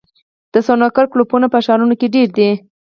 [0.53, 2.49] د سنوکر کلبونه په ښارونو کې ډېر دي.